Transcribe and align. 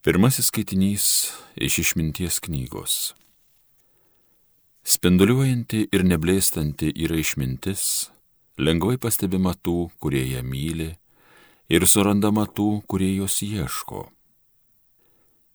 Pirmasis 0.00 0.46
skaitinys 0.48 1.06
iš 1.60 1.74
išminties 1.78 2.38
knygos. 2.40 2.92
Spinduliuojanti 4.80 5.82
ir 5.92 6.04
neblėstanti 6.08 6.88
yra 7.04 7.18
išmintis, 7.20 7.82
lengvai 8.56 8.96
pastebima 8.96 9.52
tų, 9.52 9.90
kurie 10.00 10.22
ją 10.24 10.40
myli, 10.40 10.86
ir 11.68 11.84
surandama 11.84 12.46
tų, 12.48 12.80
kurie 12.88 13.10
jos 13.18 13.42
ieško. 13.44 14.06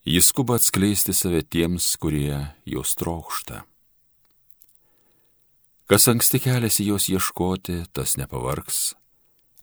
Jis 0.05 0.30
skuba 0.30 0.59
atskleisti 0.62 1.18
save 1.18 1.41
tiems, 1.41 1.89
kurie 1.98 2.38
jos 2.70 2.93
trokšta. 3.02 3.64
Kas 5.89 6.05
anksti 6.14 6.43
keliasi 6.46 6.86
jos 6.91 7.09
ieškoti, 7.09 7.82
tas 7.89 8.14
nepavargs, 8.21 8.93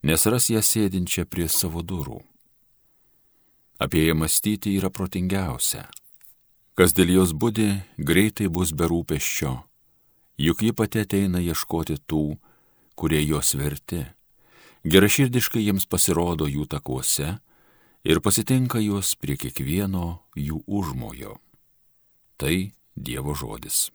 nes 0.03 0.27
ras 0.27 0.51
ją 0.51 0.59
sėdinčią 0.59 1.29
prie 1.31 1.47
savo 1.47 1.87
durų 1.87 2.25
apie 3.83 4.07
ją 4.07 4.15
mąstyti 4.15 4.77
yra 4.79 4.91
protingiausia. 4.91 5.83
Kas 6.79 6.95
dėl 6.97 7.11
jos 7.19 7.35
būdi, 7.35 7.83
greitai 7.99 8.49
bus 8.49 8.71
be 8.73 8.87
rūpeščio, 8.89 9.53
juk 10.47 10.63
ji 10.65 10.73
pati 10.73 11.03
ateina 11.03 11.43
ieškoti 11.43 11.99
tų, 12.07 12.39
kurie 12.95 13.21
jos 13.27 13.55
verti. 13.59 14.05
Geraširdiškai 14.87 15.67
jiems 15.67 15.87
pasirodo 15.91 16.47
jų 16.47 16.67
takuose 16.71 17.37
ir 18.07 18.23
pasitinka 18.25 18.81
juos 18.83 19.15
prie 19.19 19.37
kiekvieno 19.37 20.23
jų 20.39 20.63
užmojo. 20.67 21.37
Tai 22.39 22.57
Dievo 22.93 23.35
žodis. 23.35 23.89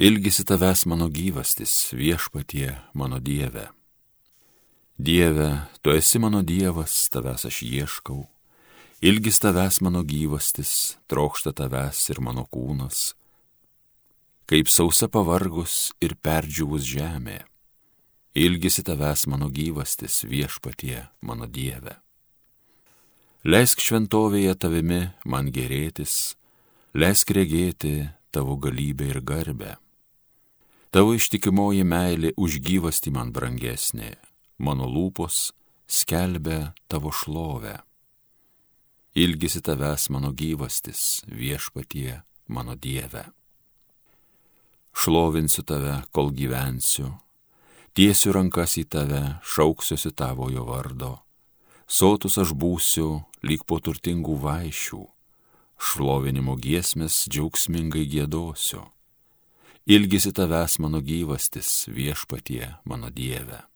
Ilgisi 0.00 0.46
tavęs 0.48 0.86
mano 0.88 1.10
gyvastis, 1.12 1.92
viešpatie 1.92 2.72
mano 2.96 3.20
Dieve. 3.20 3.68
Dieve, 5.02 5.62
tu 5.80 5.90
esi 5.90 6.18
mano 6.18 6.42
Dievas, 6.44 7.08
tavęs 7.08 7.46
aš 7.48 7.62
ieškau, 7.64 8.26
ilgis 9.00 9.38
tavęs 9.40 9.78
mano 9.80 10.02
gyvastis, 10.04 10.98
trokšta 11.08 11.54
tavęs 11.56 12.02
ir 12.12 12.20
mano 12.20 12.44
kūnas, 12.44 13.14
kaip 14.44 14.68
sausa 14.68 15.08
pavargus 15.08 15.94
ir 16.04 16.18
perdžiūvus 16.20 16.84
žemė. 16.84 17.38
Ilgisi 18.36 18.84
tavęs 18.84 19.24
mano 19.32 19.48
gyvastis, 19.48 20.20
viešpatie 20.28 21.06
mano 21.24 21.48
Dieve. 21.48 21.96
Leisk 23.48 23.80
šventovėje 23.80 24.52
tavimi 24.60 25.02
man 25.24 25.48
gerėtis, 25.48 26.36
leisk 26.92 27.32
regėti 27.32 28.10
tavo 28.36 28.60
galybę 28.60 29.14
ir 29.14 29.24
garbę. 29.24 29.78
Tavo 30.92 31.16
ištikimoji 31.16 31.88
meilė 31.88 32.36
už 32.36 32.60
gyvastį 32.60 33.16
man 33.16 33.32
brangesnė 33.32 34.18
mano 34.60 34.86
lūpos 34.86 35.50
skelbia 35.88 36.72
tavo 36.88 37.10
šlovę. 37.12 37.80
Ilgisi 39.14 39.60
tavęs 39.64 40.10
mano 40.12 40.30
gyvastis, 40.32 41.24
viešpatie 41.26 42.20
mano 42.46 42.76
Dieve. 42.76 43.24
Šlovinsiu 44.94 45.64
tave, 45.66 46.02
kol 46.12 46.30
gyvensiu, 46.30 47.14
tiesiu 47.96 48.34
rankas 48.36 48.76
į 48.78 48.84
tave, 48.90 49.22
šauksiuosi 49.42 50.12
tavojo 50.14 50.66
vardo. 50.68 51.12
Sotus 51.90 52.38
aš 52.38 52.52
būsiu, 52.54 53.24
lyg 53.42 53.64
po 53.66 53.80
turtingų 53.82 54.36
vaišių, 54.44 55.02
šlovinimo 55.80 56.54
giesmės 56.60 57.24
džiaugsmingai 57.32 58.04
gėdosiu. 58.06 58.84
Ilgisi 59.90 60.30
tavęs 60.36 60.78
mano 60.78 61.00
gyvastis, 61.02 61.88
viešpatie 61.90 62.76
mano 62.84 63.10
Dieve. 63.10 63.69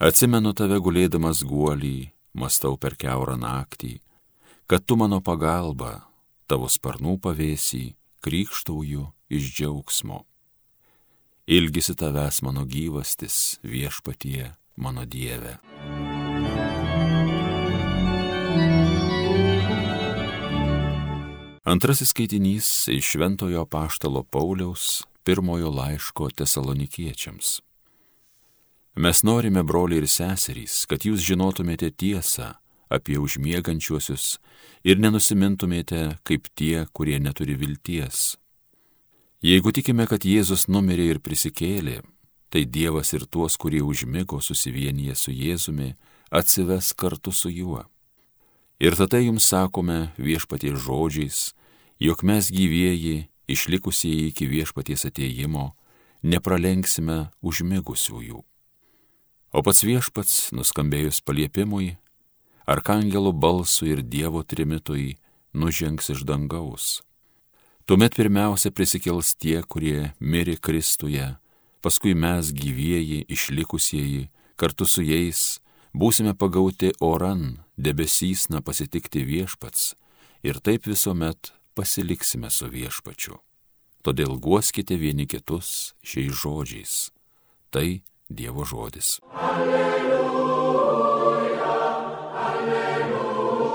Atsimenu 0.00 0.54
tave 0.56 0.78
gulėdamas 0.80 1.42
guolį, 1.44 2.08
mastau 2.32 2.78
per 2.80 2.94
keurą 2.96 3.34
naktį, 3.36 3.98
kad 4.64 4.86
tu 4.88 4.96
mano 4.96 5.18
pagalba, 5.20 6.06
tavo 6.48 6.70
sparnų 6.72 7.18
pavėsį, 7.20 7.82
krikštauju 8.24 9.04
iš 9.28 9.50
džiaugsmo. 9.58 10.22
Ilgisi 11.52 11.98
tavęs 12.00 12.40
mano 12.48 12.64
gyvastis, 12.64 13.60
viešpatie 13.60 14.54
mano 14.80 15.04
Dieve. 15.04 15.58
Antrasis 21.68 22.16
skaitinys 22.16 22.88
iš 22.88 23.18
Šventojo 23.18 23.68
Paštalo 23.68 24.24
Pauliaus 24.24 25.02
pirmojo 25.28 25.68
laiško 25.68 26.32
tesalonikiečiams. 26.40 27.58
Mes 28.96 29.22
norime, 29.22 29.62
broliai 29.62 30.02
ir 30.02 30.08
seserys, 30.10 30.82
kad 30.90 31.06
jūs 31.06 31.22
žinotumėte 31.22 31.92
tiesą 31.94 32.56
apie 32.90 33.20
užmiegančiuosius 33.22 34.40
ir 34.82 34.98
nenusimintumėte 34.98 36.18
kaip 36.26 36.48
tie, 36.58 36.86
kurie 36.92 37.20
neturi 37.22 37.54
vilties. 37.54 38.34
Jeigu 39.46 39.70
tikime, 39.72 40.04
kad 40.10 40.26
Jėzus 40.26 40.66
numirė 40.68 41.06
ir 41.14 41.22
prisikėlė, 41.22 42.02
tai 42.50 42.66
Dievas 42.66 43.14
ir 43.14 43.24
tuos, 43.30 43.56
kurie 43.56 43.80
užmigo 43.80 44.42
susivienyje 44.42 45.14
su 45.14 45.30
Jėzumi, 45.32 45.94
atsives 46.30 46.90
kartu 46.92 47.32
su 47.32 47.48
juo. 47.48 47.86
Ir 48.82 48.98
tada 48.98 49.22
jums 49.22 49.46
sakome 49.46 50.10
viešpaties 50.18 50.82
žodžiais, 50.82 51.40
jog 52.02 52.26
mes 52.26 52.50
gyvieji, 52.50 53.28
išlikusieji 53.46 54.28
iki 54.34 54.50
viešpaties 54.50 55.06
ateimo, 55.06 55.70
nepralenksime 56.22 57.30
užmigusiųjų. 57.40 58.49
O 59.50 59.62
pats 59.66 59.82
viešpats, 59.82 60.52
nuskambėjus 60.54 61.20
paliepimui, 61.26 61.96
arkangelų 62.70 63.32
balsui 63.34 63.94
ir 63.96 64.02
Dievo 64.06 64.44
trimitui, 64.46 65.18
nužengs 65.52 66.12
iš 66.14 66.22
dangaus. 66.28 67.00
Tuomet 67.90 68.14
pirmiausia 68.14 68.70
prisikels 68.70 69.34
tie, 69.34 69.58
kurie 69.66 70.12
mirė 70.22 70.54
Kristuje, 70.62 71.32
paskui 71.82 72.14
mes 72.14 72.52
gyvieji, 72.54 73.24
išlikusieji, 73.26 74.28
kartu 74.54 74.86
su 74.86 75.02
jais 75.02 75.58
būsime 75.98 76.36
pagauti 76.38 76.92
oran, 77.02 77.64
debesysna 77.74 78.62
pasitikti 78.62 79.24
viešpats 79.26 79.94
ir 80.46 80.60
taip 80.62 80.86
visuomet 80.86 81.50
pasiliksime 81.74 82.50
su 82.54 82.68
viešpačiu. 82.70 83.40
Todėl 84.06 84.38
guoskite 84.38 84.96
vieni 84.96 85.26
kitus 85.26 85.92
šiais 86.06 86.38
žodžiais. 86.38 86.94
Tai 87.74 88.00
Dievo 88.30 88.64
žodis. 88.64 89.18
Alleluja, 89.34 89.90
alleluja, 92.46 93.66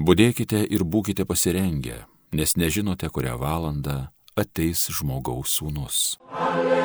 Budėkite 0.00 0.64
ir 0.64 0.84
būkite 0.84 1.28
pasirengę, 1.28 2.08
nes 2.32 2.56
nežinote, 2.56 3.08
kurią 3.12 3.36
valandą 3.36 4.08
ateis 4.32 4.88
žmogaus 4.88 5.60
sūnus. 5.60 6.16
Alleluja. 6.32 6.83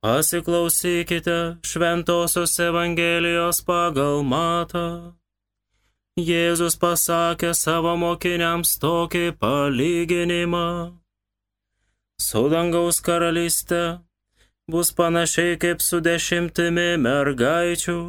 Pasiklausykite 0.00 1.58
Šventojios 1.62 2.54
Evangelijos 2.62 3.58
pagal 3.66 4.22
matą. 4.22 5.14
Jėzus 6.14 6.78
pasakė 6.78 7.50
savo 7.50 7.96
mokiniams 7.98 8.76
tokį 8.78 9.24
palyginimą. 9.42 10.94
Su 12.22 12.44
dangaus 12.46 13.02
karalystė 13.02 13.82
bus 14.70 14.94
panašiai 14.94 15.58
kaip 15.58 15.82
su 15.82 15.98
dešimtimi 15.98 16.94
mergaičių, 17.02 18.00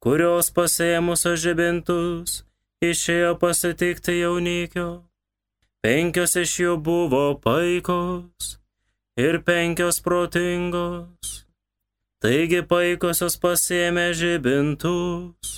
kurios 0.00 0.52
pasėmusios 0.56 1.40
žibintus 1.44 2.42
išėjo 2.80 3.36
pasitikti 3.44 4.22
jaunikio. 4.22 4.90
Penkios 5.84 6.40
iš 6.40 6.60
jų 6.64 6.78
buvo 6.80 7.26
paikos 7.44 8.56
ir 9.16 9.42
penkios 9.42 10.00
protingos. 10.04 11.46
Taigi 12.20 12.62
paikosios 12.68 13.36
pasėmė 13.40 14.10
žibintus, 14.16 15.52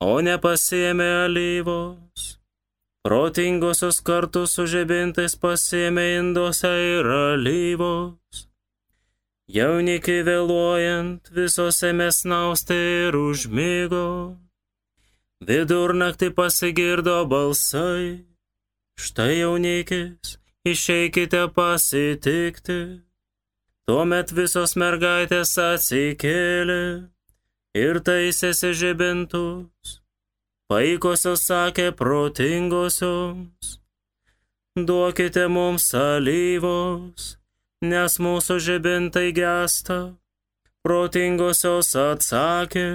o 0.00 0.20
nepasėmė 0.24 1.08
alyvos. 1.24 2.24
Protingosios 3.04 4.00
kartu 4.00 4.46
su 4.48 4.64
žibintais 4.68 5.36
pasėmė 5.40 6.04
induose 6.20 6.72
ir 6.72 7.08
alyvos. 7.16 8.44
Jaunikiai 9.44 10.22
vėluojant 10.24 11.28
visose 11.36 11.92
mesnausti 11.92 12.78
ir 13.08 13.18
užmygo. 13.18 14.06
Vidurnaktį 15.44 16.30
pasigirdo 16.32 17.18
balsai. 17.28 18.24
Štai 18.96 19.42
jaunikis 19.42 20.38
išeikite 20.64 21.48
pasitikti. 21.54 22.78
Tuomet 23.84 24.30
visos 24.32 24.72
mergaitės 24.80 25.52
atsikėlė 25.60 26.84
ir 27.76 28.00
taisėsi 28.06 28.72
žibintus. 28.72 29.98
Paikosios 30.72 31.42
sakė 31.44 31.90
protingosioms, 31.92 33.74
duokite 34.88 35.44
mums 35.52 35.90
alyvos, 35.92 37.34
nes 37.84 38.16
mūsų 38.16 38.56
žibintai 38.68 39.26
gesta. 39.36 39.98
Protingosios 40.84 41.92
atsakė, 41.96 42.88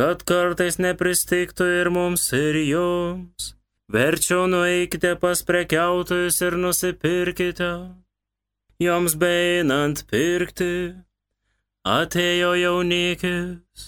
kad 0.00 0.24
kartais 0.28 0.80
nepristiktų 0.80 1.68
ir 1.82 1.92
mums 1.92 2.26
ir 2.36 2.56
jums. 2.64 3.55
Verčiau 3.92 4.48
nueikite 4.50 5.14
pas 5.22 5.42
prekiautojus 5.46 6.40
ir 6.42 6.56
nusipirkite 6.58 7.70
joms 8.82 9.14
beinant 9.16 10.02
pirkti, 10.10 10.96
atėjo 11.86 12.50
jaunikis, 12.60 13.84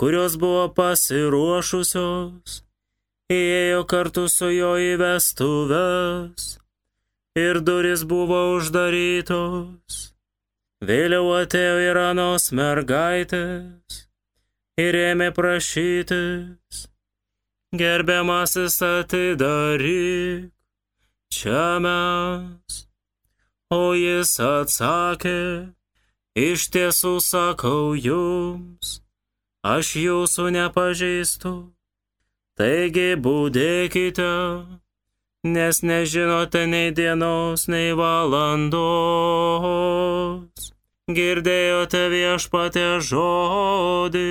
kurios 0.00 0.38
buvo 0.40 0.64
pasiruošusios, 0.78 2.62
įėjo 3.30 3.82
kartu 3.92 4.24
su 4.32 4.48
jo 4.50 4.72
į 4.80 4.96
vestuves 5.02 6.48
ir 7.38 7.60
duris 7.60 8.06
buvo 8.08 8.40
uždarytos. 8.56 10.00
Vėliau 10.82 11.28
atėjo 11.38 11.76
ir 11.84 12.00
anos 12.00 12.48
mergaitės 12.50 14.00
ir 14.80 14.98
ėmė 14.98 15.30
prašytis, 15.36 16.88
gerbiamasis 17.72 18.78
atidaryk, 18.82 20.52
čia 21.32 21.78
mes 21.80 22.92
O 23.72 23.94
jis 23.96 24.34
atsakė, 24.44 25.72
iš 26.36 26.66
tiesų 26.74 27.12
sakau 27.24 27.94
jums, 27.96 29.00
aš 29.64 29.92
jūsų 29.96 30.50
nepažįstu. 30.58 31.52
Taigi 32.60 33.16
būdėkite, 33.24 34.28
nes 35.54 35.80
nežinote 35.88 36.66
nei 36.68 36.92
dienos, 36.92 37.64
nei 37.72 37.96
valandos. 37.96 38.84
Girdėjote 41.08 42.02
viešpatę 42.12 43.00
žodį. 43.08 44.28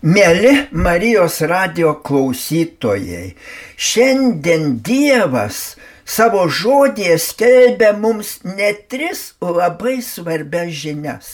Mėly 0.00 0.70
Marijos 0.72 1.42
radio 1.44 1.90
klausytojai, 2.00 3.34
šiandien 3.76 4.78
Dievas 4.80 5.74
savo 6.08 6.46
žodėje 6.48 7.18
skelbia 7.20 7.90
mums 7.92 8.38
ne 8.48 8.70
tris 8.88 9.34
labai 9.44 9.98
svarbias 10.00 10.72
žinias. 10.72 11.28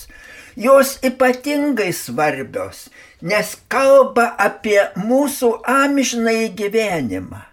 Jos 0.59 0.97
ypatingai 1.07 1.93
svarbios, 1.95 2.89
nes 3.23 3.53
kalba 3.71 4.33
apie 4.35 4.81
mūsų 4.99 5.53
amžinai 5.63 6.49
gyvenimą. 6.59 7.45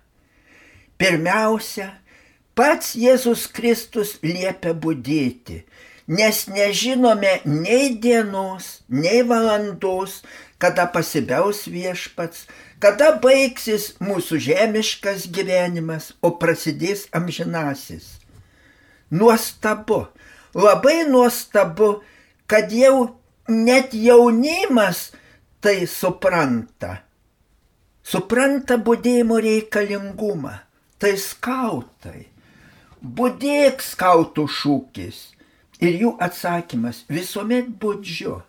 Pirmiausia, 0.98 1.92
pats 2.58 2.96
Jėzus 2.98 3.46
Kristus 3.54 4.16
liepia 4.26 4.74
būdėti, 4.74 5.62
nes 6.10 6.48
nežinome 6.50 7.38
nei 7.46 7.94
dienos, 8.02 8.80
nei 8.90 9.22
valandos, 9.22 10.24
kada 10.64 10.86
pasibeus 10.88 11.66
viešpats, 11.68 12.46
kada 12.80 13.10
baigsis 13.20 13.90
mūsų 14.00 14.40
žemiškas 14.48 15.26
gyvenimas, 15.36 16.14
o 16.24 16.32
prasidės 16.40 17.10
amžinasis. 17.12 18.06
Nuostabu, 19.12 20.06
labai 20.56 21.02
nuostabu, 21.10 21.98
kad 22.48 22.72
jau 22.72 23.20
net 23.52 23.92
jaunimas 23.92 25.10
tai 25.60 25.84
supranta. 25.84 27.02
Supranta 28.04 28.80
būdėjimo 28.80 29.42
reikalingumą. 29.44 30.56
Tai 30.96 31.12
skautai. 31.20 32.30
Būdėk 33.04 33.84
skautų 33.84 34.48
šūkis. 34.48 35.20
Ir 35.84 36.00
jų 36.00 36.16
atsakymas 36.24 37.04
visuomet 37.12 37.68
būdžiu. 37.84 38.40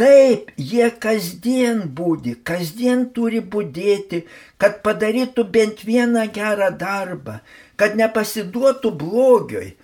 Taip, 0.00 0.48
jie 0.56 0.86
kasdien 0.96 1.82
būdi, 1.92 2.32
kasdien 2.48 3.02
turi 3.12 3.42
būdėti, 3.54 4.22
kad 4.56 4.78
padarytų 4.86 5.44
bent 5.56 5.82
vieną 5.84 6.22
gerą 6.32 6.70
darbą, 6.80 7.34
kad 7.76 7.98
nepasiduotų 8.00 8.94
blogioj. 9.02 9.74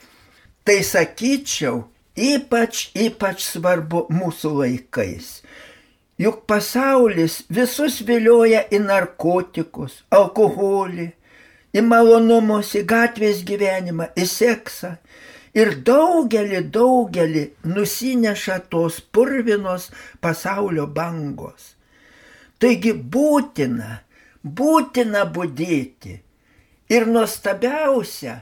Tai 0.65 0.79
sakyčiau, 0.89 1.83
ypač, 2.17 2.87
ypač 2.97 3.45
svarbu 3.45 4.07
mūsų 4.09 4.55
laikais. 4.63 5.29
Juk 6.17 6.47
pasaulis 6.49 7.43
visus 7.53 8.01
vilioja 8.09 8.65
į 8.73 8.81
narkotikus, 8.87 10.01
alkoholį, 10.09 11.11
į 11.77 11.85
malonumus, 11.85 12.73
į 12.73 12.87
gatvės 12.89 13.45
gyvenimą, 13.45 14.09
į 14.17 14.25
seksą 14.33 14.97
ir 15.57 15.73
daugelį, 15.89 16.61
daugelį 16.73 17.45
nusineša 17.73 18.61
tos 18.73 19.01
purvinos 19.01 19.91
pasaulio 20.21 20.87
bangos. 20.87 21.75
Taigi 22.61 22.93
būtina, 22.93 24.01
būtina 24.45 25.27
būdėti. 25.33 26.21
Ir 26.93 27.09
nuostabiausia, 27.11 28.41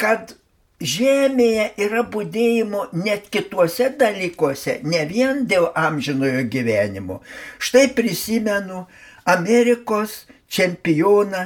kad 0.00 0.34
Žemėje 0.82 1.68
yra 1.84 2.00
būdėjimo 2.10 2.88
net 3.04 3.28
kituose 3.30 3.86
dalykuose, 4.00 4.80
ne 4.82 5.04
vien 5.06 5.44
dėl 5.46 5.68
amžinojo 5.78 6.40
gyvenimo. 6.50 7.20
Štai 7.62 7.84
prisimenu 7.94 8.80
Amerikos 9.22 10.24
čempioną, 10.50 11.44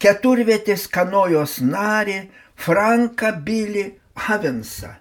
keturvietės 0.00 0.86
kanojos 0.88 1.58
narį 1.60 2.22
Franką 2.56 3.32
Bilį 3.46 3.84
Havensą. 4.26 4.94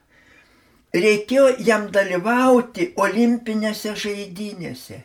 Reikėjo 0.93 1.45
jam 1.65 1.87
dalyvauti 1.93 2.91
olimpinėse 3.01 3.95
žaidynėse. 3.97 4.99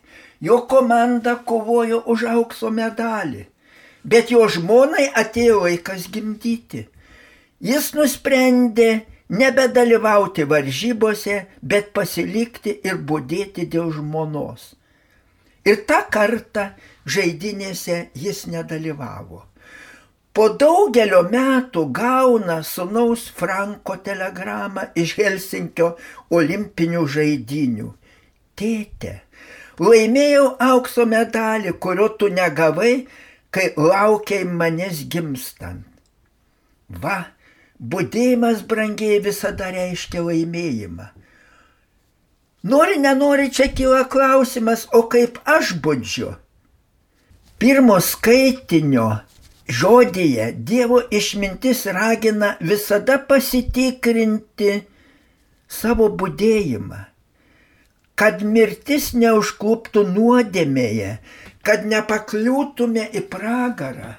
Jo 0.45 0.61
komanda 0.71 1.39
kovojo 1.49 2.03
už 2.13 2.25
aukso 2.31 2.71
medalį, 2.71 3.47
bet 4.05 4.31
jo 4.31 4.45
žmonai 4.47 5.09
atėjo 5.23 5.63
laikas 5.65 6.07
gimdyti. 6.13 6.85
Jis 7.65 7.91
nusprendė 7.97 8.91
nebedalyvauti 9.29 10.45
varžybose, 10.53 11.41
bet 11.63 11.91
pasilikti 11.97 12.77
ir 12.85 13.01
būdėti 13.09 13.67
dėl 13.73 13.91
žmonos. 13.97 14.75
Ir 15.67 15.83
tą 15.89 16.05
kartą 16.13 16.71
žaidynėse 17.09 18.09
jis 18.15 18.47
nedalyvavo. 18.53 19.48
Po 20.39 20.45
daugelio 20.55 21.25
metų 21.27 21.83
gauna 21.91 22.61
sunaus 22.63 23.25
Franko 23.35 23.97
telegramą 24.07 24.85
iš 25.03 25.17
Helsinkio 25.19 25.89
olimpinių 26.39 27.01
žaidinių. 27.15 27.89
Tėte, 28.55 29.17
laimėjau 29.83 30.45
aukso 30.69 31.09
medalį, 31.11 31.73
kurio 31.83 32.07
tu 32.21 32.31
negavai, 32.31 32.93
kai 33.51 33.73
laukiai 33.75 34.47
manęs 34.47 35.03
gimstant. 35.11 35.83
Va, 36.87 37.19
būdėjimas 37.83 38.63
brangiai 38.71 39.19
visada 39.25 39.73
reiškia 39.75 40.23
laimėjimą. 40.23 41.09
Nori, 42.71 43.03
nenori, 43.03 43.51
čia 43.51 43.73
kyla 43.75 44.05
klausimas, 44.07 44.87
o 44.95 45.03
kaip 45.11 45.43
aš 45.59 45.75
būdžiu? 45.83 46.37
Pirmo 47.59 47.99
skaitinio 47.99 49.17
žodyje 49.69 50.53
Dievo 50.53 51.03
išmintis 51.11 51.87
ragina 51.87 52.55
visada 52.61 53.19
pasitikrinti 53.29 54.73
savo 55.69 56.09
būdėjimą, 56.09 57.03
kad 58.19 58.41
mirtis 58.43 59.13
neužkluptų 59.13 60.07
nuodėmėje, 60.09 61.19
kad 61.63 61.85
nepakliūtume 61.85 63.05
į 63.13 63.27
pragarą. 63.29 64.17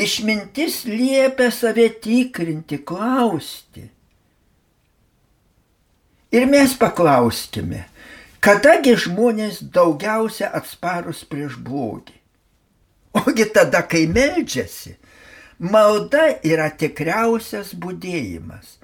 Išmintis 0.00 0.84
liepia 0.86 1.48
save 1.50 1.88
tikrinti, 2.04 2.78
klausti. 2.86 3.88
Ir 6.30 6.46
mes 6.46 6.76
paklauskime, 6.78 7.88
kadagi 8.38 8.94
žmonės 8.94 9.58
daugiausia 9.74 10.52
atsparus 10.54 11.24
prieš 11.26 11.58
blogį. 11.58 12.19
Ogi 13.18 13.44
tada, 13.50 13.82
kai 13.82 14.04
meldžiasi, 14.06 14.94
malda 15.58 16.28
yra 16.46 16.68
tikriausias 16.70 17.72
būdėjimas. 17.74 18.76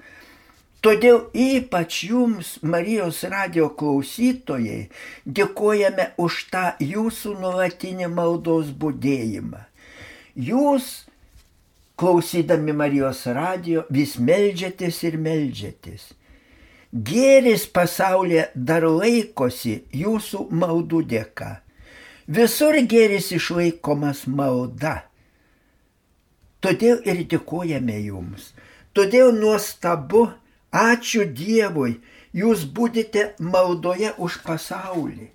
Todėl 0.83 1.23
ypač 1.33 2.03
jums, 2.09 2.57
Marijos 2.61 3.23
radio 3.31 3.69
klausytojai, 3.79 4.89
dėkojame 5.25 6.11
už 6.21 6.41
tą 6.51 6.65
jūsų 6.83 7.33
nuolatinį 7.41 8.09
maldos 8.13 8.69
būdėjimą. 8.83 9.63
Jūs, 10.37 11.07
klausydami 11.97 12.75
Marijos 12.77 13.23
radio, 13.31 13.87
vis 13.89 14.19
melžiatės 14.21 15.01
ir 15.09 15.17
melžiatės. 15.17 16.11
Gėris 16.93 17.65
pasaulyje 17.73 18.49
dar 18.53 18.85
laikosi 18.85 19.79
jūsų 19.91 20.45
maldų 20.51 21.01
dėka. 21.15 21.55
Visur 22.27 22.75
gėris 22.91 23.29
išlaikomas 23.31 24.25
malda. 24.27 24.97
Todėl 26.59 26.99
ir 27.07 27.21
dėkojame 27.31 27.95
jums. 28.03 28.49
Todėl 28.91 29.31
nuostabu, 29.31 30.25
ačiū 30.75 31.23
Dievui, 31.23 32.01
jūs 32.35 32.65
būdite 32.67 33.29
maldoje 33.39 34.11
už 34.17 34.41
pasaulį. 34.43 35.29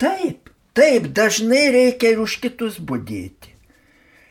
Taip, 0.00 0.48
taip, 0.72 1.12
dažnai 1.12 1.68
reikia 1.76 2.14
ir 2.14 2.24
už 2.24 2.40
kitus 2.40 2.80
būdėti. 2.80 3.52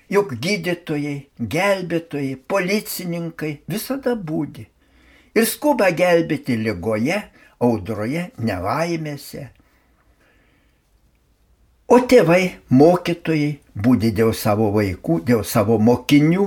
Juk 0.09 0.33
gydytojai, 0.41 1.17
gelbėtojai, 1.37 2.35
policininkai 2.49 3.59
visada 3.69 4.17
būdi. 4.17 4.65
Ir 5.37 5.45
skuba 5.45 5.93
gelbėti 5.93 6.57
lygoje, 6.57 7.21
audroje, 7.61 8.31
nelaimėse. 8.37 9.51
O 11.93 11.99
tėvai, 12.09 12.55
mokytojai 12.73 13.49
būdi 13.85 14.09
dėl 14.17 14.31
savo 14.33 14.71
vaikų, 14.73 15.19
dėl 15.27 15.43
savo 15.45 15.75
mokinių, 15.77 16.45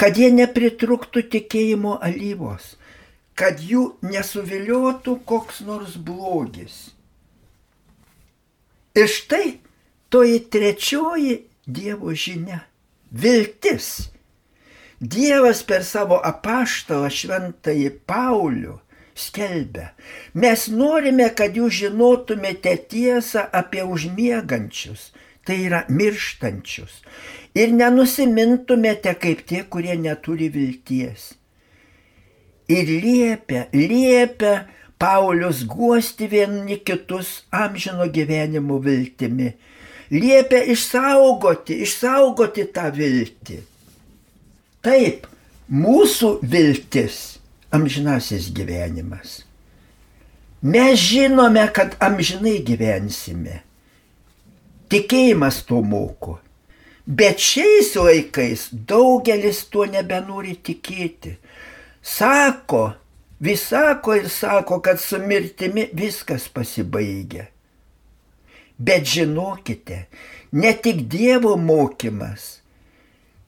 kad 0.00 0.18
jie 0.18 0.32
nepritruktų 0.34 1.22
tikėjimo 1.34 1.92
alyvos, 2.02 2.72
kad 3.38 3.62
jų 3.62 3.84
nesuviliotų 4.02 5.14
koks 5.28 5.60
nors 5.68 5.94
blogis. 6.08 6.80
Ir 8.98 9.06
štai 9.06 9.60
toji 10.10 10.42
trečioji 10.50 11.38
Dievo 11.68 12.10
žinia- 12.10 12.64
viltis. 13.22 14.08
Dievas 14.98 15.62
per 15.62 15.84
savo 15.86 16.18
apaštalą 16.32 17.12
šventąjį 17.20 17.90
Paulių 18.08 18.80
skelbia, 19.20 19.92
mes 20.34 20.68
norime, 20.72 21.28
kad 21.34 21.56
jūs 21.58 21.80
žinotumėte 21.82 22.74
tiesą 22.90 23.44
apie 23.52 23.84
užmiegančius, 23.84 25.10
tai 25.46 25.62
yra 25.66 25.84
mirštančius, 25.88 27.02
ir 27.56 27.72
nenusimintumėte 27.74 29.14
kaip 29.20 29.44
tie, 29.48 29.62
kurie 29.64 29.96
neturi 29.98 30.50
vilties. 30.52 31.32
Ir 32.68 32.90
liepia, 33.00 33.66
liepia 33.72 34.68
Paulius 34.98 35.62
guosti 35.64 36.26
vieni 36.28 36.76
kitus 36.84 37.44
amžino 37.54 38.08
gyvenimo 38.12 38.80
viltimi. 38.82 39.54
Liepia 40.10 40.64
išsaugoti, 40.72 41.78
išsaugoti 41.84 42.66
tą 42.74 42.88
viltį. 42.92 43.58
Taip, 44.84 45.26
mūsų 45.70 46.38
viltis 46.42 47.37
amžinasis 47.70 48.50
gyvenimas. 48.54 49.42
Mes 50.62 50.98
žinome, 50.98 51.62
kad 51.72 51.94
amžinai 52.02 52.58
gyvensime. 52.66 53.62
Tikėjimas 54.90 55.62
to 55.68 55.82
moko. 55.84 56.38
Bet 57.06 57.40
šiais 57.40 57.94
laikais 57.96 58.68
daugelis 58.72 59.62
tuo 59.70 59.86
nebenori 59.88 60.56
tikėti. 60.64 61.36
Sako, 62.02 62.82
vis 63.40 63.62
sako 63.70 64.16
ir 64.18 64.26
sako, 64.32 64.80
kad 64.84 65.00
su 65.00 65.20
mirtimi 65.22 65.86
viskas 65.92 66.48
pasibaigia. 66.52 67.46
Bet 68.78 69.06
žinokite, 69.06 70.04
ne 70.52 70.72
tik 70.72 71.06
Dievo 71.10 71.56
mokymas, 71.56 72.58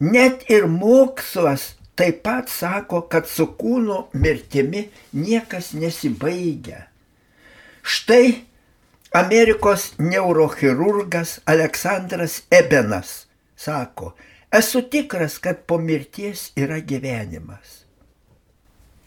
net 0.00 0.46
ir 0.50 0.66
mokslas 0.66 1.74
taip 2.00 2.22
pat 2.24 2.48
sako, 2.48 3.02
kad 3.12 3.28
su 3.28 3.44
kūno 3.60 4.06
mirtimi 4.16 4.86
niekas 5.12 5.74
nesibaigia. 5.76 6.86
Štai 7.82 8.46
Amerikos 9.12 9.90
neurochirurgas 9.98 11.40
Aleksandras 11.44 12.42
Ebenas 12.50 13.26
sako, 13.56 14.14
esu 14.52 14.80
tikras, 14.82 15.36
kad 15.38 15.66
po 15.68 15.76
mirties 15.78 16.50
yra 16.56 16.78
gyvenimas. 16.80 17.82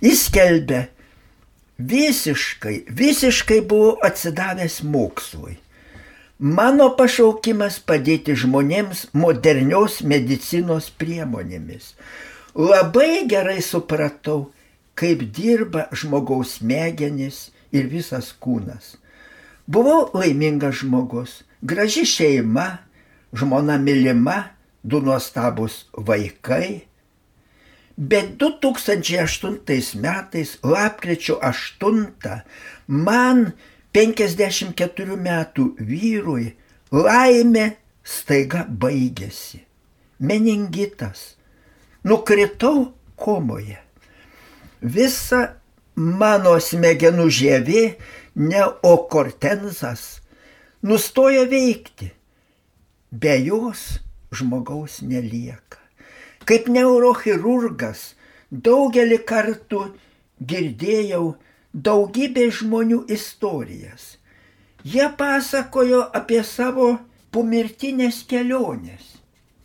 Jis 0.04 0.28
kelbė, 0.36 0.84
visiškai, 1.80 2.76
visiškai 2.90 3.62
buvo 3.66 3.96
atsidavęs 4.06 4.84
mokslui. 4.86 5.56
Mano 6.38 6.92
pašaukimas 7.00 7.80
padėti 7.88 8.36
žmonėms 8.38 9.08
modernios 9.16 10.02
medicinos 10.04 10.92
priemonėmis. 11.00 11.94
Labai 12.54 13.26
gerai 13.28 13.62
supratau, 13.66 14.52
kaip 14.94 15.26
dirba 15.34 15.88
žmogaus 15.90 16.60
smegenys 16.60 17.50
ir 17.74 17.90
visas 17.90 18.30
kūnas. 18.38 18.96
Buvau 19.66 20.12
laimingas 20.14 20.84
žmogus, 20.84 21.42
graži 21.66 22.06
šeima, 22.06 22.84
žmona 23.34 23.80
mylima, 23.82 24.54
du 24.84 25.02
nuostabus 25.02 25.86
vaikai. 25.98 26.84
Bet 27.98 28.38
2008 28.38 29.98
metais, 30.02 30.58
lapkričio 30.62 31.40
8, 31.42 32.42
man 32.88 33.54
54 33.94 35.18
metų 35.18 35.68
vyrui 35.78 36.54
laimė 36.92 37.68
staiga 38.04 38.66
baigėsi. 38.68 39.62
Meningitas. 40.20 41.34
Nukritau 42.04 42.92
komoje. 43.16 43.78
Visa 44.82 45.44
mano 45.96 46.58
smegenų 46.60 47.30
žievė, 47.32 47.86
neokortenzas, 48.36 50.04
nustojo 50.84 51.46
veikti 51.48 52.12
Be 53.14 53.36
jos 53.46 54.00
žmogaus 54.34 55.04
nelieka. 55.06 55.78
Kaip 56.50 56.66
neurochirurgas 56.66 58.16
daugelį 58.50 59.20
kartų 59.30 59.82
girdėjau 60.42 61.36
daugybė 61.88 62.48
žmonių 62.58 63.04
istorijas. 63.14 64.16
Jie 64.82 65.06
pasakojo 65.20 66.02
apie 66.20 66.42
savo 66.42 66.88
pomirtinės 67.30 68.24
kelionės, 68.26 69.06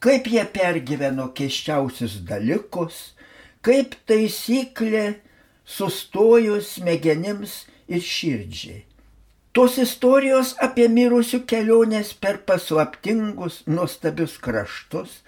kaip 0.05 0.29
jie 0.31 0.45
pergyveno 0.55 1.31
keščiausius 1.37 2.21
dalykus, 2.29 3.15
kaip 3.65 3.97
taisyklė 4.09 5.19
sustojus 5.69 6.77
smegenims 6.79 7.65
ir 7.89 8.05
širdžiai. 8.05 8.85
Tos 9.57 9.79
istorijos 9.83 10.53
apie 10.63 10.87
mirusių 10.93 11.41
kelionės 11.51 12.13
per 12.15 12.39
paslaptingus, 12.47 13.63
nuostabius 13.67 14.37
kraštus, 14.39 15.23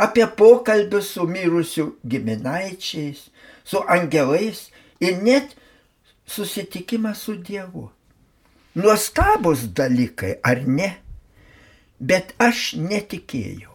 apie 0.00 0.24
pokalbius 0.38 1.10
su 1.16 1.26
mirusių 1.28 1.90
giminaičiais, 2.08 3.26
su 3.64 3.82
angelais 3.90 4.70
ir 5.04 5.20
net 5.20 5.52
susitikimą 6.24 7.12
su 7.18 7.36
Dievu. 7.36 7.90
Nuostabus 8.74 9.68
dalykai, 9.76 10.38
ar 10.42 10.64
ne? 10.66 10.90
Bet 12.00 12.32
aš 12.42 12.72
netikėjau. 12.80 13.73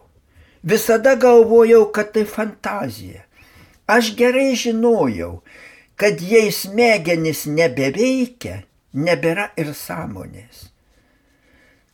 Visada 0.62 1.14
galvojau, 1.16 1.86
kad 1.92 2.12
tai 2.12 2.26
fantazija. 2.28 3.24
Aš 3.88 4.12
gerai 4.16 4.54
žinojau, 4.54 5.40
kad 5.96 6.20
jei 6.20 6.52
smegenys 6.52 7.46
nebeveikia, 7.48 8.62
nebėra 8.92 9.50
ir 9.58 9.72
sąmonės. 9.74 10.68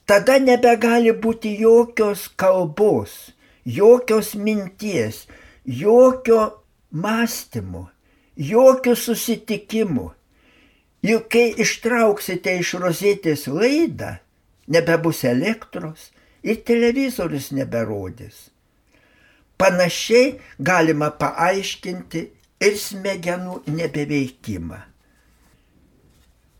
Tada 0.06 0.36
nebegali 0.38 1.14
būti 1.14 1.56
jokios 1.58 2.26
kalbos, 2.38 3.32
jokios 3.64 4.34
minties, 4.34 5.24
jokio 5.64 6.42
mąstymo, 6.90 7.88
jokių 8.36 8.94
susitikimų. 8.94 10.10
Juk 11.06 11.26
kai 11.30 11.46
ištrauksite 11.62 12.58
iš 12.60 12.74
rozetės 12.82 13.46
laidą, 13.46 14.16
nebebus 14.66 15.22
elektros 15.26 16.10
ir 16.42 16.62
televizorius 16.66 17.52
neberodys. 17.54 18.55
Panašiai 19.58 20.36
galima 20.58 21.10
paaiškinti 21.20 22.22
ir 22.66 22.76
smegenų 22.80 23.62
nebeveikimą. 23.68 24.80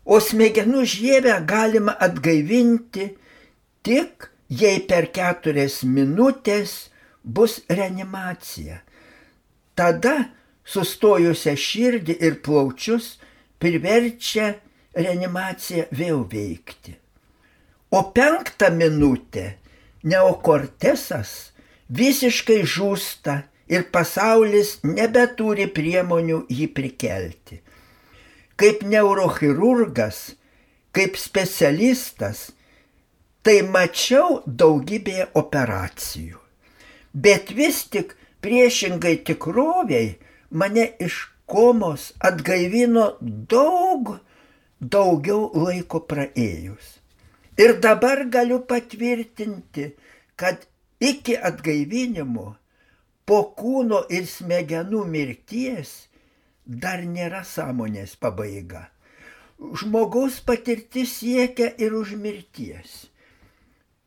O 0.07 0.17
smegenų 0.23 0.85
žievę 0.87 1.35
galima 1.45 1.93
atgaivinti 1.99 3.09
tik 3.83 4.29
jei 4.49 4.79
per 4.87 5.09
keturias 5.13 5.81
minutės 5.83 6.87
bus 7.23 7.59
reanimacija. 7.69 8.79
Tada 9.75 10.15
sustojusią 10.67 11.55
širdį 11.59 12.15
ir 12.23 12.39
plaučius 12.43 13.17
priverčia 13.59 14.53
reanimacija 14.95 15.87
vėl 15.91 16.23
veikti. 16.31 16.95
O 17.91 18.01
penktą 18.15 18.71
minutę 18.75 19.45
neokortesas 20.03 21.51
visiškai 21.89 22.63
žūsta 22.63 23.41
ir 23.71 23.87
pasaulis 23.91 24.77
nebeturi 24.83 25.67
priemonių 25.71 26.43
jį 26.51 26.67
prikelti. 26.75 27.61
Kaip 28.57 28.83
neurochirurgas, 28.83 30.35
kaip 30.95 31.17
specialistas, 31.19 32.51
tai 33.45 33.61
mačiau 33.63 34.41
daugybėje 34.45 35.29
operacijų. 35.37 36.39
Bet 37.13 37.51
vis 37.55 37.83
tik 37.93 38.15
priešingai 38.43 39.17
tikroviai 39.27 40.17
mane 40.49 40.87
iš 40.99 41.27
komos 41.47 42.11
atgaivino 42.19 43.05
daug 43.21 44.17
daugiau 44.81 45.47
laiko 45.53 46.01
praėjus. 46.09 46.97
Ir 47.57 47.79
dabar 47.81 48.25
galiu 48.29 48.59
patvirtinti, 48.69 49.93
kad 50.37 50.67
iki 50.99 51.37
atgaivinimo 51.37 52.47
po 53.27 53.39
kūno 53.59 54.03
ir 54.13 54.27
smegenų 54.29 55.03
mirties 55.11 55.95
dar 56.67 57.03
nėra 57.05 57.43
sąmonės 57.47 58.15
pabaiga. 58.19 58.87
Žmogaus 59.57 60.39
patirtis 60.45 61.15
siekia 61.19 61.71
ir 61.81 61.95
už 61.97 62.13
mirties. 62.21 63.07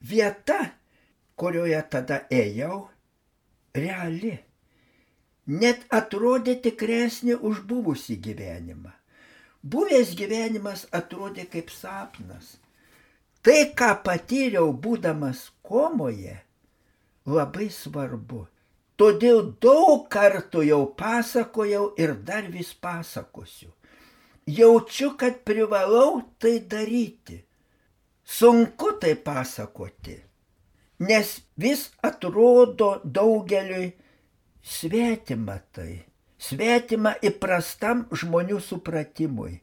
Vieta, 0.00 0.60
kurioje 1.34 1.80
tada 1.90 2.22
ėjau, 2.30 2.86
reali. 3.74 4.36
Net 5.50 5.82
atrodė 5.90 6.54
tikresnė 6.62 7.36
už 7.36 7.64
buvusį 7.66 8.16
gyvenimą. 8.22 8.92
Buvęs 9.60 10.14
gyvenimas 10.16 10.86
atrodė 10.94 11.44
kaip 11.50 11.72
sapnas. 11.74 12.54
Tai, 13.42 13.58
ką 13.76 13.90
patyriau 14.04 14.70
būdamas 14.72 15.48
komoje, 15.64 16.36
labai 17.26 17.68
svarbu. 17.72 18.46
Todėl 19.00 19.54
daug 19.64 20.08
kartų 20.12 20.64
jau 20.68 20.82
pasakojau 20.96 21.94
ir 21.96 22.14
dar 22.24 22.50
vis 22.52 22.74
pasakosiu. 22.74 23.70
Jaučiu, 24.46 25.14
kad 25.16 25.40
privalau 25.44 26.20
tai 26.38 26.58
daryti. 26.60 27.40
Sunku 28.24 28.92
tai 29.00 29.14
pasakoti, 29.16 30.14
nes 31.00 31.30
vis 31.58 31.88
atrodo 32.02 33.00
daugeliui 33.04 33.88
svetima 34.62 35.56
tai, 35.74 36.04
svetima 36.38 37.16
įprastam 37.26 38.04
žmonių 38.12 38.60
supratimui. 38.62 39.56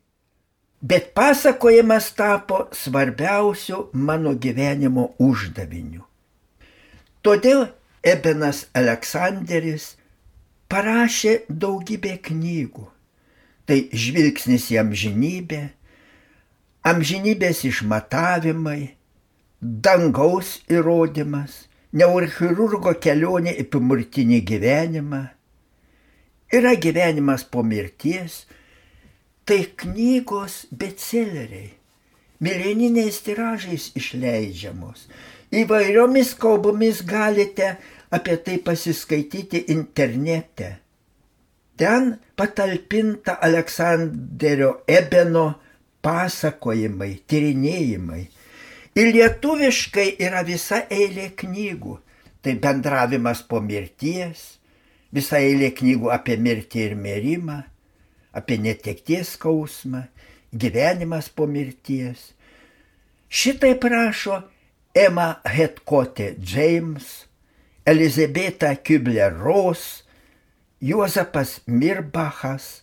Bet 0.82 1.14
pasakojimas 1.16 2.12
tapo 2.18 2.66
svarbiausiu 2.76 3.88
mano 3.94 4.36
gyvenimo 4.36 5.14
uždaviniu. 5.20 6.07
Todėl 7.28 7.66
Ebenas 8.08 8.62
Aleksandris 8.72 9.98
parašė 10.72 11.34
daugybę 11.52 12.14
knygų. 12.24 12.86
Tai 13.68 13.78
žvilgsnis 13.92 14.70
į 14.72 14.78
amžinybę, 14.80 15.60
amžinybės 16.88 17.66
išmatavimai, 17.68 18.94
dangaus 19.60 20.54
įrodymas, 20.72 21.66
neurochirurgo 21.92 22.96
kelionė 22.96 23.58
į 23.60 23.68
pamurtinį 23.76 24.40
gyvenimą, 24.48 25.24
yra 26.56 26.78
gyvenimas 26.80 27.44
po 27.44 27.60
mirties, 27.60 28.46
tai 29.44 29.66
knygos 29.84 30.62
bestseleriai, 30.72 31.74
milijoniniais 32.40 33.20
tiražais 33.28 33.92
išleidžiamos. 34.00 35.10
Įvairiomis 35.52 36.34
kalbomis 36.36 37.04
galite 37.08 37.78
apie 38.12 38.36
tai 38.44 38.58
pasiskaityti 38.60 39.66
internete. 39.72 40.74
Ten 41.78 42.18
patalpinta 42.36 43.38
Aleksandrio 43.42 44.82
Ebeno 44.88 45.54
pasakojimai, 46.04 47.14
tyrinėjimai. 47.30 48.24
Ir 48.98 49.12
lietuviškai 49.14 50.08
yra 50.26 50.42
visa 50.44 50.82
eilė 50.90 51.30
knygų. 51.38 52.00
Tai 52.42 52.54
bendravimas 52.64 53.42
po 53.44 53.60
mirties, 53.62 54.58
visa 55.12 55.40
eilė 55.42 55.72
knygų 55.76 56.12
apie 56.14 56.38
mirtį 56.40 56.84
ir 56.86 56.94
mirimą, 56.96 57.58
apie 58.32 58.58
netekties 58.62 59.34
skausmą, 59.36 60.04
gyvenimas 60.54 61.28
po 61.30 61.48
mirties. 61.50 62.32
Šitai 63.28 63.74
prašo 63.82 64.42
Emma 64.98 65.42
Hetkote 65.46 66.36
James, 66.42 67.28
Elizabeta 67.86 68.74
Kübler-Ross, 68.76 70.02
Juozapas 70.82 71.62
Mirbachas. 71.68 72.82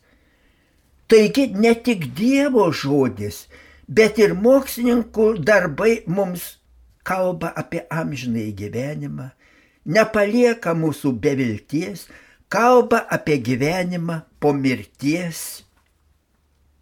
Taigi 1.08 1.48
ne 1.58 1.74
tik 1.74 2.06
Dievo 2.14 2.68
žodis, 2.70 3.48
bet 3.90 4.22
ir 4.22 4.36
mokslininkų 4.38 5.26
darbai 5.42 6.04
mums 6.06 6.46
kalba 7.02 7.50
apie 7.58 7.82
amžinai 7.90 8.52
gyvenimą, 8.56 9.32
nepalieka 9.84 10.72
mūsų 10.78 11.16
be 11.18 11.34
vilties, 11.40 12.06
kalba 12.46 13.02
apie 13.10 13.40
gyvenimą 13.42 14.22
po 14.38 14.54
mirties. 14.54 15.64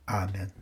Amen. 0.04 0.61